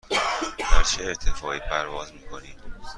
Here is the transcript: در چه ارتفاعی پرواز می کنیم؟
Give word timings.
در 0.57 0.83
چه 0.83 1.05
ارتفاعی 1.05 1.59
پرواز 1.59 2.13
می 2.13 2.19
کنیم؟ 2.21 2.55